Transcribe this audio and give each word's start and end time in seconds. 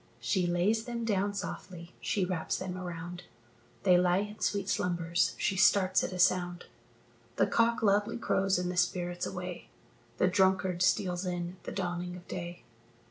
She 0.19 0.47
lays 0.47 0.85
them 0.85 1.05
down 1.05 1.35
softly, 1.35 1.93
she 2.01 2.25
wraps 2.25 2.57
them 2.57 2.75
around; 2.75 3.25
They 3.83 3.99
lie 3.99 4.17
in 4.21 4.39
sweet 4.39 4.67
slumbers, 4.67 5.35
she 5.37 5.55
starts 5.55 6.03
at 6.03 6.11
a 6.11 6.17
sound, 6.17 6.65
The 7.35 7.45
cock 7.45 7.83
loudly 7.83 8.17
crows, 8.17 8.57
and 8.57 8.71
the 8.71 8.77
spirit's 8.77 9.27
away 9.27 9.69
The 10.17 10.27
drunkard 10.27 10.81
steals 10.81 11.23
in 11.23 11.57
at 11.59 11.65
the 11.65 11.71
dawning 11.71 12.15
of 12.15 12.27
day. 12.27 12.63